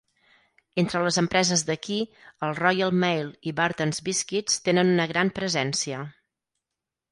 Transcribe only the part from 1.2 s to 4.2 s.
empreses d'aquí, el Royal Mail i Burtons